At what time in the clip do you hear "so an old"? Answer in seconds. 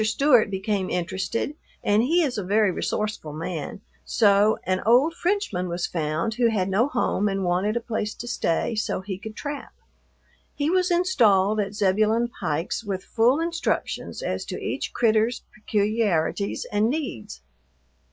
4.03-5.13